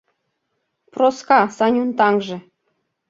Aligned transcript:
Проска, 0.91 1.39
Санюн 1.57 1.89
таҥже. 1.97 2.37